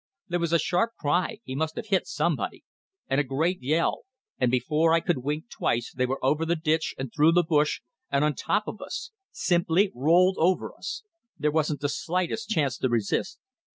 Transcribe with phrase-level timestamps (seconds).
[0.29, 2.63] There was a sharp cry he must have hit somebody
[3.07, 4.01] and a great yell,
[4.39, 7.81] and before I could wink twice they were over the ditch and through the bush
[8.09, 9.11] and on top of us!
[9.29, 11.03] Simply rolled over us!
[11.37, 13.37] There wasn't the slightest chance to resist.